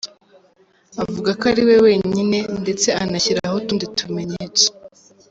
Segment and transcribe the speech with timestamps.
[1.03, 4.67] avuga ko ariwe wenyine, ndetse anashyiraho utundi tumenyetso